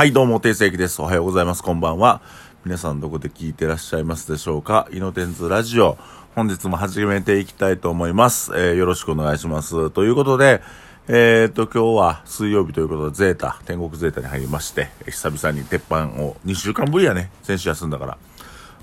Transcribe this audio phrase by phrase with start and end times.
[0.00, 1.02] はい、どうも、定世紀です。
[1.02, 1.62] おはようございます。
[1.62, 2.22] こんばんは。
[2.64, 4.88] 皆さんどこで聞いてらっしゃいますでしょうか？
[4.94, 5.98] イノテンズラジオ。
[6.34, 8.50] 本日も始めていきたいと思います。
[8.54, 9.90] えーよろしくお願いします。
[9.90, 10.62] ということで、
[11.06, 17.30] えー、っと、今日は水曜日ということで、ゼータ、天国ゼータに入りまして、久々に鉄板を、2週間ぶりやね。
[17.42, 18.18] 先週休んだから。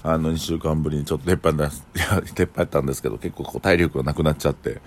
[0.03, 4.81] あの、2週間ぶりにちょっと鉄板だ、いや、鉄板やったんですけど、結構こう体力がなくなっちゃって、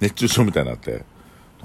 [0.00, 1.04] 熱中症みたいになって、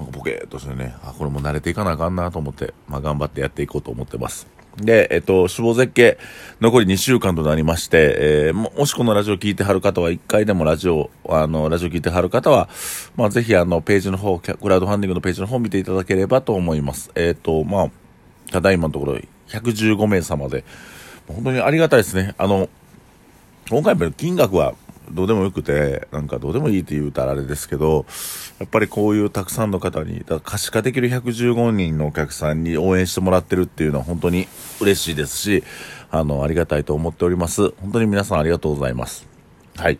[0.00, 4.46] なんかボケーっとしてね、あ、これも慣れていかなあかんなと思って、まあ頑張ってやっていこうと思ってます。
[4.76, 6.16] で、えっと、死亡絶景、
[6.60, 12.70] 残り2週間となりまして、えーもしこのラジオ聞いてはる方は、一回でもラジオ、あの、ラジオ聞いてはる方は、
[13.14, 17.10] まあぜひあの、ページの方、クラウドファンディングのページの方を見ていただければと思います。
[17.14, 17.90] えっと、まあ、
[18.50, 20.64] ただいまのところ、115名様で、
[21.28, 22.34] 本当にありがたいですね。
[22.38, 22.70] あの、
[23.68, 24.74] 今回も金額は
[25.10, 28.06] どうでもよくて、なんかどうでもいいって言うたらあれですけど、
[28.58, 34.48] やっぱりこういうたくさんの方に、だから可視化できる115人のお客さんに応援してもらってるっていうのは本当に
[34.80, 35.64] 嬉しいですし、
[36.10, 37.70] あの、ありがたいと思っております。
[37.80, 39.28] 本当に皆さんありがとうございます。
[39.76, 39.98] はい。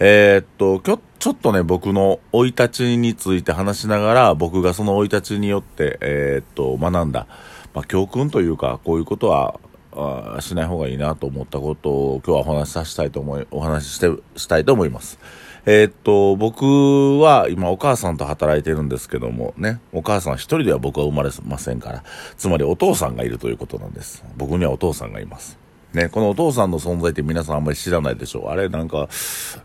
[0.00, 7.26] えーっと、きょ、ちょっとね、僕の生い立ちについて話しながら、僕がその生い立ちによって、えーっと、学んだ、
[7.74, 9.60] まあ、教訓というか、こういうことは、
[9.96, 15.18] あしない方がいいなと思ったことを今日はお話しさせたいと思い、お話しして、したいと思います。
[15.66, 22.04] えーっと、僕は今お母さんと働いてるんですけどもね、お母さん一人では僕は生まれませんから、
[22.36, 24.24] つまりお父さんがいるということなんです。
[24.36, 25.58] 僕にはお父さんがいます。
[25.94, 28.48] ね、このお父さんの存在って皆さんあんまり知らないでしょう。
[28.48, 29.08] あれ、なんか、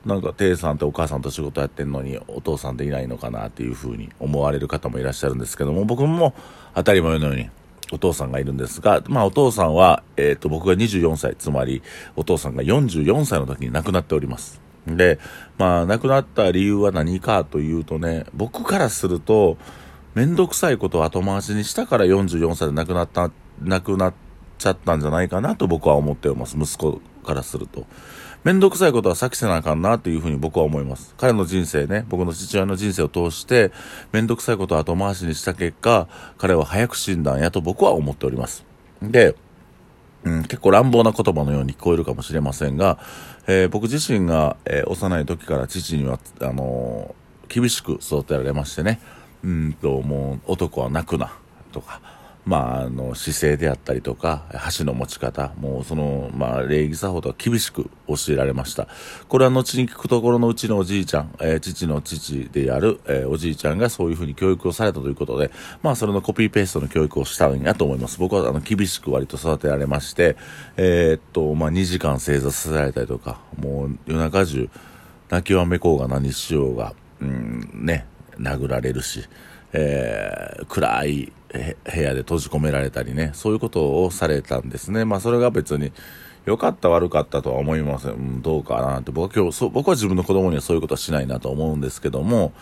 [0.05, 6.35] なんか、テイさんってお母さんと仕事やってんのに、お父さんっていないのかなっていうふうに思われる方もいらっしゃるんですけども、僕も
[6.75, 7.49] 当たり前のように、
[7.91, 11.81] お父さんがいるんですが、まあお父さんは、えっ、と、僕が24歳、つまり、
[12.15, 14.61] お父さんが44歳の時に亡くなっております。
[14.87, 15.19] で、
[15.57, 19.57] まあ、亡くなった理由は何かというとね、僕からすると、
[20.15, 24.13] めんどくさいことを後回しにしたから44歳で亡くなった、亡くなっ
[24.57, 26.57] ちゃったんじゃないかなと僕は思っております。
[26.57, 27.85] 息子からすると。
[28.43, 31.13] めんどくさいことは先せなあかんなというふうに僕は思います。
[31.17, 33.71] 彼の人生ね、僕の父親の人生を通して、
[34.13, 36.07] めんどくさいことを後回しにした結果、
[36.37, 38.65] 彼は早く死んだんやと僕は思っております。
[39.01, 39.35] で、
[40.23, 42.97] うん、結構乱暴な言葉のように聞こえるかもしれませんが、
[43.47, 49.01] えー僕自身が、えー幼い時から父には、あのー厳しく育てられましてね、
[49.43, 51.33] うんと、もう男は泣くな、
[51.71, 51.99] とか、
[52.49, 58.87] まあ、あの、姿勢であったりとか、箸の持ち方、もうその、まあ、礼儀作法とか厳しく教えられました。
[59.27, 65.51] これは後に聞くところのうちのおじいちゃん、えー父の父である、えーおじいちゃんがそういうふうに教育をされたということで、
[65.83, 68.17] まあ、それのコピーペーストの教育をしたんやと思います。
[68.17, 70.35] 僕は、あの、厳しく割と育てられまして、
[70.75, 74.67] えーっと、まあ、2時間正座させられたりとか、もう夜中中、
[75.29, 78.07] 泣きわめこうが何しようが、うん、ね、
[78.39, 79.23] 殴られるし、
[79.71, 85.05] えー暗い部屋で閉じ込められたりね、そういうことをされたんですね。
[85.05, 85.91] まあそれが別に
[86.45, 88.11] 良かった悪かったとは思いません。
[88.11, 92.53] うんどうかなって僕は今日そ、僕は自分の子供にはそういうことはしないなと思うんですけども、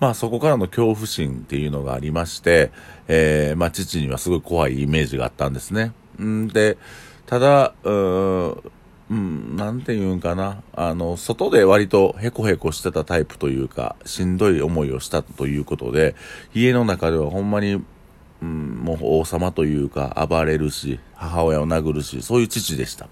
[0.00, 2.72] まあそこからの恐怖心っていうのがありまして、
[3.08, 5.92] えーまあ父にはすごい怖いイメージがあったんですね。
[6.20, 6.76] んで、
[7.26, 8.70] ただ、うー
[9.12, 10.62] うん、なんて言うんかな。
[10.72, 16.14] あの、外で割とヘコヘコしてたタイプというか、しんどい思いをしたということで、
[16.54, 17.82] 家の中ではほんまに、
[18.42, 23.08] うん、もう王様というか、暴れるし、母親を殴るし、そういう父でした。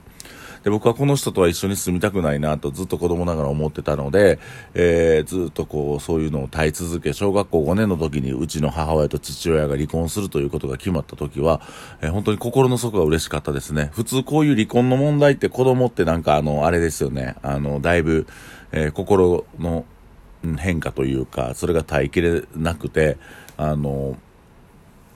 [0.64, 4.38] で、僕はこの人とは一緒に住みたくないなとずっと子供ながら思ってたので、
[4.74, 11.62] えーずっとこう、そういうのを耐え続け、小学校5年の時にうちの母親と父親が離婚するということが決まった時は、
[12.02, 13.90] えー本当に心の底が嬉しかったですね。
[13.92, 17.36] 普通こういう離婚の問題って子供ってなんかあの、あれですよね。
[17.42, 18.26] あの、だいぶ、
[18.72, 19.84] えー心の
[20.58, 23.16] 変化というか、それが耐えきれなくて、
[23.56, 24.16] あの、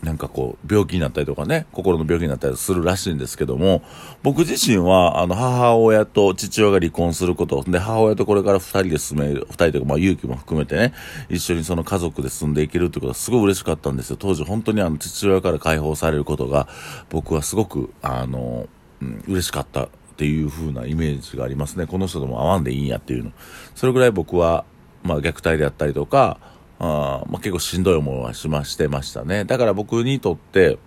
[0.05, 3.83] なんかこう、病気になったりとかね、心の病気になったりするらしいんですけども、
[4.23, 10.93] 僕自身は、あの、母親と父親が離婚すること、で、母親とこれから二人で住める、二人とか、まあ、勇気も含めてね、
[11.29, 14.17] 一緒にその家族で住んでいけるってことはすごい嬉しかったんですよ。
[14.19, 16.69] 当時本当にあの、父親から解放されることが、
[17.11, 18.69] 僕はすごく、あの、
[19.01, 21.87] うん、嬉しかったっていう風なイメージがありますね。
[21.87, 23.33] この人とも会わんでいいんやっていうの。
[23.75, 24.65] それぐらい僕は、
[25.03, 26.39] まあ、虐待であったりとか、
[26.79, 29.45] あまあ、結構しんどい思いはしましてましたね。
[29.45, 30.79] だから僕にとって、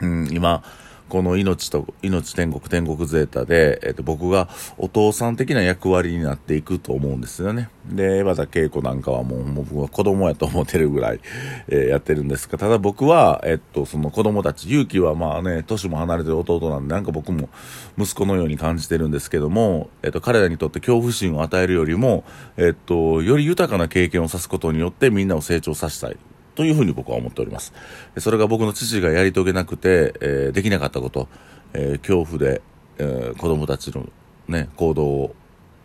[0.00, 0.62] うん、今、
[1.08, 7.68] この命と、命天国、天国ゼータで、えっと、僕がお父さん的な役割になっていくと思うんですよね。
[7.86, 11.20] で、また稽古なんかはもう、僕は子供やと思ってるぐらい、
[11.68, 17.48] えーやってるんですが、ただ僕は、えっと、その子供たち、勇気はまあね、年も離れてる弟なんで、なんか僕も
[17.96, 22.24] 息子のように感じてるんですけども、えっと、彼らにとって恐怖心を与えるよりも、
[22.56, 26.16] えっと、より豊かな経験をさすことによってみんなを成長させたい。
[26.56, 27.72] というふうに僕は思っております。
[28.18, 31.28] それが僕の父がやり遂げなくて、えー、できなかったこと、
[31.74, 32.62] えー、恐怖で、
[32.98, 34.08] えー、子供たちの
[34.48, 35.34] ね、行動を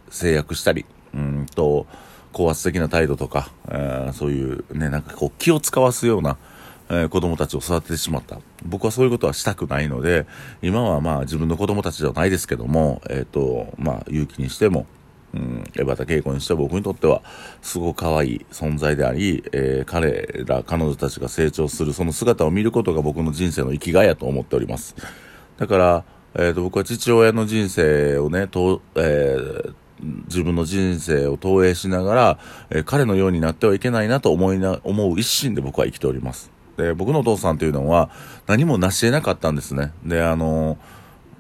[0.09, 1.85] 制約したり、うんと、
[2.31, 6.38] 高圧的な態度とか、えー、そういうね、なんかこう気を使わすような、
[6.89, 8.39] えー、子供たちを育ててしまった。
[8.65, 10.25] 僕はそういうことはしたくないので、
[10.62, 14.85] 今はまあ自分の子供たちじゃないですけども、えっ、ー、と、まあ勇気にしても、
[15.33, 17.22] うん、江端恵子にしては僕にとっては
[17.62, 24.95] すごく可愛い存在であり、えー、彼ら、彼女たちが成長するその姿を見ることが僕の人生の生きがいやと思っております。
[25.57, 29.74] だから、えーと、僕は父親の人生をね、とえー、
[30.25, 32.39] 自分の人生を投影しながら、
[32.69, 36.51] えー、彼のようになってはいけないなと思いな、思う一心で僕は生きております。
[36.77, 38.10] で、僕のお父さんというのは
[38.48, 39.94] 何も成し得なかったんですね。
[40.04, 40.77] で、あの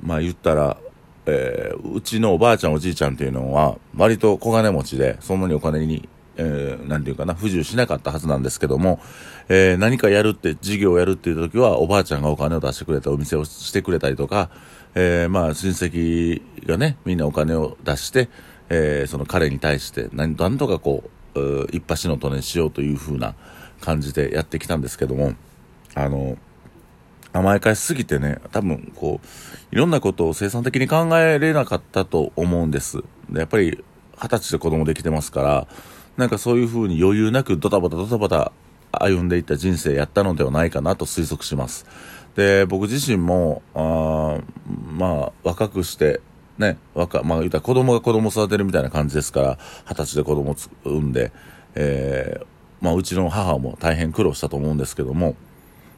[0.01, 0.77] まあ言ったら、
[1.25, 6.07] えー、うちのおばあちゃんおじいちゃんっていうのは割と小金持ちでそんなにお金に、
[6.37, 8.99] えー、なんていうかな不自由しなかったはずなんですけども、
[9.49, 14.49] えー、何かやるって事業をやるっていう時はおばあちゃんがお金を出してくれたお店をしてくれたりとか、
[14.95, 18.29] えー、まあ親戚がねみんなお金を出して、
[18.69, 23.35] えー、その彼に対して何なんとかこう一発のとねしようというふうな
[23.79, 25.33] 感じでやってきたんですけども
[25.95, 26.37] あの
[27.33, 33.03] 甘やかしすぎてね、多分こう、いろんなことを生産的に考えれなかったと思うんです。
[33.29, 33.83] でやっぱり
[34.21, 35.67] 二十歳で子供できてますから、
[36.17, 38.51] なんかそういうふうに余裕なくドタバタドタバタ
[38.91, 41.85] 歩んでいった人生やったのではないかなと推測します。
[42.35, 44.39] で、僕自身も、あ
[44.93, 46.21] まあ、若くして、
[46.57, 51.31] ね、若、まあ言ったら子供が子供育てるみたいな感じですから、二十歳で子供を産んで、
[51.75, 52.45] えー、
[52.81, 55.35] まあうちの母も大変苦労したと思うんですけども、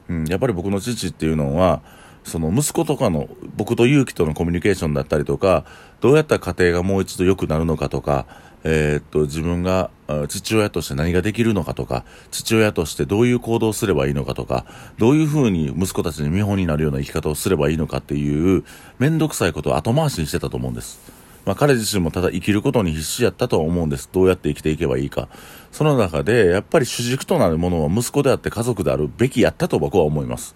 [0.08, 1.82] うん、やっぱり僕の父っていうのは、
[2.24, 5.64] その息子とかの、僕と勇気とのコミュニケーションだったりとか、
[6.00, 8.26] どうやったら家庭がもう一度良くなるのかとか、
[8.64, 9.90] えー、っと、自分が
[10.28, 14.64] 父親として何ができるのかとか、父親としてどういう行動をすればいいのかとか、
[14.98, 18.64] どういうふうに息子たちに見本になるような生き方をすればいいのかっていう、
[18.98, 21.23] めんどくさいことを後回しにしてたと思うんです。
[21.44, 24.08] まあ、彼自身もただ生きることに必死やったとは思うんです。
[24.12, 25.28] どうやって生きていけばいいか。
[25.72, 30.54] その中で、やっぱり主軸となるものは息子であって家族であるべきやったと僕は思います。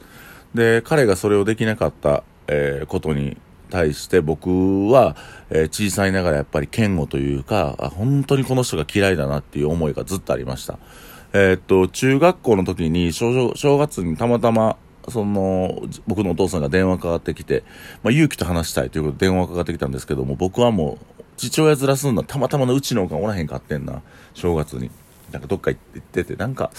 [0.54, 3.36] で、彼がそれをできなかった、えー、ことに
[3.68, 5.16] 対して僕は、
[5.50, 10.78] えー、小さいながらやっぱり嫌悪というか、本当にこの人が嫌いだなっていう思いがずっとありました。
[11.34, 14.76] えー、っと、中学校の時に正、正月にたまたま
[15.10, 17.64] その、僕のお父さんが電話かかってきて、
[18.02, 24.02] まあ、勇気と話したいということで電話かかってきたんですけども、僕はもう、父親ずらすんだ、たまたまのうちのおかんおらへんかってんな、
[24.34, 24.90] 正月に。
[25.32, 26.70] なんかどっか行ってて、なんか、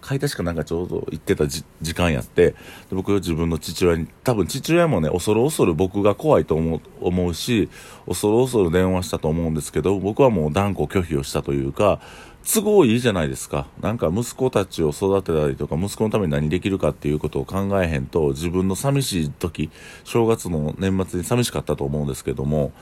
[0.00, 1.64] 買い出しかなんかちょうど行ってた時
[1.94, 2.56] 間やって、で
[2.92, 7.70] 僕は自分の父親に、多分父親もね、恐る恐る僕が怖いと思う思うし、
[8.06, 12.00] 恐る恐る電話したと思うんですけど、僕はもう断固拒否をしたというか、
[12.44, 13.66] 都合いいじゃないですか。
[13.80, 19.70] なんか息子たちを育てたりとか、息子のために何できるかっていうことを考えへんと、自分の寂しい時、
[20.04, 22.72] 正月の年末に寂しかったと思うんですけども、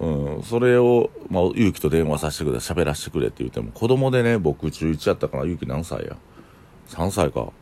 [0.00, 6.16] うん、それを、まあ、勇気と電話させてくれ、喋らせてくれって言っても、子供でね、僕中1やったから、勇気何歳や
[6.88, 7.52] ?3 歳か。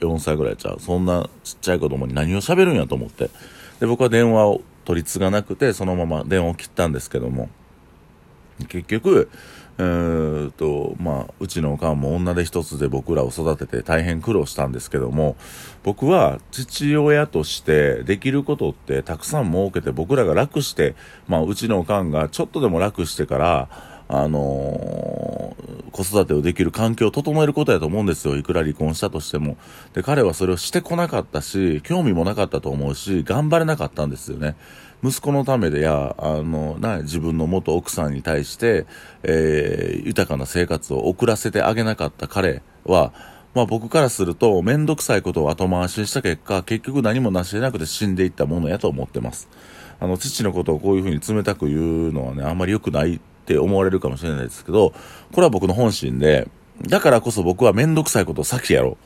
[0.00, 0.80] 4歳ぐらいちゃう。
[0.80, 3.30] そんなちっちゃい子供に何を喋るんやと思って。
[3.80, 7.48] で、僕は電話を取り継がなくて、そのまま電話を切ったんですけども、
[8.68, 9.30] 結局、
[9.78, 15.36] えーとまあ、うちのおかんも女で一つで僕らを育てて大変苦労したんですけども
[15.82, 20.94] 僕は父親としてできることってたくさん設けて僕らが楽して、
[21.26, 23.68] まあ、うちのおかんがちょっとでも楽してから
[24.08, 25.03] あの、
[25.94, 28.36] 子育てをできる環境を整えることやと思うんですよ。
[28.36, 29.56] いくら離婚したとしても。
[29.92, 34.56] で、彼はそれをしてこなかったし、興味もなかったと思うし、頑張れなかったんですよね。
[35.04, 38.86] 息子のためでや、あの、な、自分の元奥さんに対して、
[39.22, 43.12] えー、豊かな生活を送らせてあげなかった彼は、
[43.54, 49.48] まあ僕からすると、めんどくさいことを後回しにした結果、結局何もなし得なくて死んでいったものやと思ってます。
[50.00, 54.96] あの、父のことをこういうふうに冷たく言うのはね、あんまり良くないって思われるかもしれないですけど、こ
[55.36, 56.48] れは僕の本心で、
[56.88, 58.96] だからこそ僕はめんどくさいことを先やろ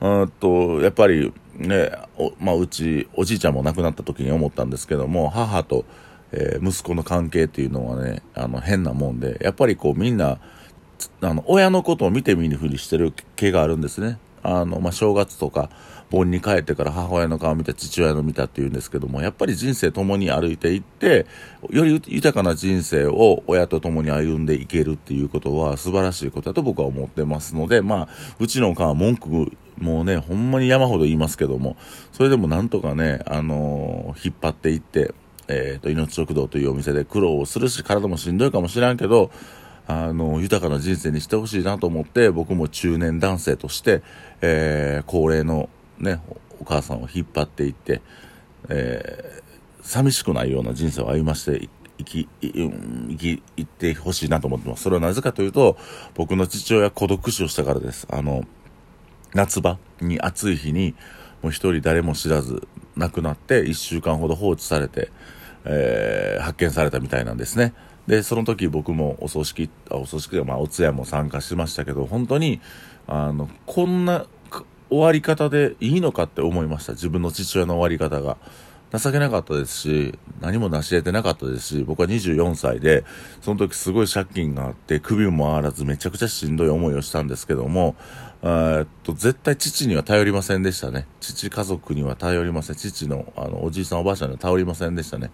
[0.00, 0.06] う。
[0.08, 1.90] うんと、やっぱりね、
[2.38, 5.84] まあ、うち、おじいちゃんも亡くなった時に思ったんですけども、母と、
[6.32, 10.38] えー、息子の関係っていうのはね、あの、変なもんで、やっぱりこうみんな、
[11.20, 14.18] あの、親のことを見て見ぬふりしてる気があるんですね。
[14.42, 15.70] あの、まあ、正月とか、
[16.12, 21.26] 盆に帰ってから母親の顔を見た、父親の見たっていうんですけども、やっぱり人生共に歩いていって、
[21.70, 28.08] より豊かな人生を親と共に歩んでいけるっていうことは素晴らしいことだと僕は思ってますので、まあ、
[28.38, 31.76] うちのおかんは文句、もうね、ほんまに山ほど言いますけども、
[32.12, 35.14] それでもなんとかね、あのー、引っ張っていって、
[35.48, 39.30] えっ、ー、と、命食堂というお店で苦労をするし、体もしんどいかもしらんけど、
[39.86, 44.02] あの、豊かな人生にしてほしいなと思って、僕も中年男性として、
[44.40, 46.20] えー、高齢のね、
[46.60, 48.00] お母さんを引っ張っていって、
[48.68, 52.48] えー、寂しくないような人生を歩まして生き、生
[53.16, 54.84] き、生ってほしいなと思ってます。
[54.84, 55.76] それはなぜかというと、
[56.14, 58.06] 僕の父親孤独死をしたからです。
[58.10, 58.44] あの、
[59.34, 60.94] 夏場に暑い日に、
[61.42, 65.10] もう一人誰も知らず亡くなって1週間ほど放置されて、
[65.64, 67.74] えー、発見されたみたいなんですね。
[68.06, 72.60] で、その時僕もお葬式、お葬式で、まあ、お通夜も参加しましたけど、本当に、
[73.06, 74.26] あの、こんな
[74.90, 76.92] 終わり方でいいのかって思いました。
[76.92, 78.36] 自分の父親の終わり方が。
[78.98, 83.04] 情けなかったですし、何も成し得てなかったですし、僕は24歳で、
[83.40, 87.96] その時すごい借金があって、首も回らずめちゃくちゃしんどい思いをしたんですけども、
[88.44, 91.06] えっと、絶対父には頼りませんでしたね。
[91.20, 92.76] 父家族には頼りません。
[92.76, 95.30] 父の、あの、おじいさんおばあちゃんには頼りませんでしたね。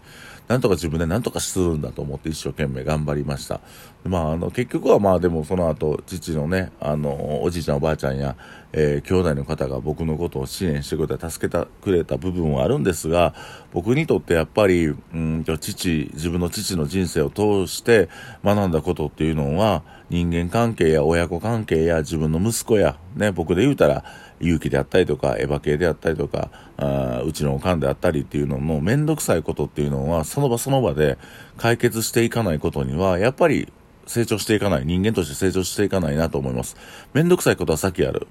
[0.49, 3.61] なんとか自分で何とかするんだと思って一生懸命頑張りました。
[4.05, 8.37] まあ、あの、結局はまあでもその後、父のね、あの、おじいちゃんおばあちゃんや、
[8.73, 13.35] えー、兄弟の方が僕のことを支援してくれた、助けてくれた部分はあるんですが、
[13.73, 18.09] 僕にとってやっぱり、うんと、父、自分の父の人生を通して
[18.45, 24.05] 学んだことっていうのは、人間関係や親子関係や自分の息子や、ね、僕で言うたら、
[24.41, 31.19] 勇気であったりとか、エヴァ系であったりとか、あうちのおかんであったりっていうののめんどくさいことっていうのは、その場その場で
[31.57, 33.73] 解決していかないことには、やっぱり
[34.07, 36.77] 成長していかない、人間として成長していかないなと思います。
[37.13, 38.27] めんどくさいことは先やる。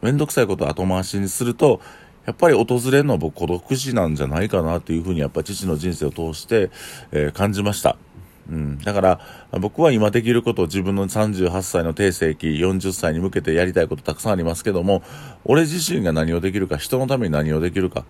[0.00, 1.80] めんどくさいことを後回しにすると、
[2.26, 6.70] やっぱり訪れるのは僕孤独死なんじゃないかなっていうふうにやっぱ父の人生を通して、
[7.10, 7.96] えー、感じました。
[8.50, 8.78] うん。
[8.78, 9.20] だから、
[9.60, 15.02] 僕は今できることを自分の38歳の定世紀、40歳に向けてやりたいことたくさんありますけども、
[15.44, 18.04] 俺自身が何をできるか、人のために何をできるか、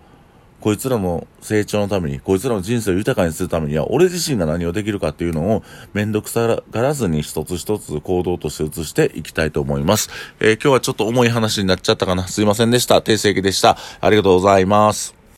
[0.63, 5.63] こいつらの成長のために、こいつらの人生を豊かにするためには、俺自身が何をできるかっていうのを、
[5.93, 10.09] めんどくさがらずに一つ一つ行動として移していきたいと思います。
[10.39, 12.27] えー、今日はちょっと重い話になっちゃったかな。
[12.27, 13.01] すいませんでした。
[13.01, 13.77] 定世紀でした。
[13.99, 15.22] ありがとうございます。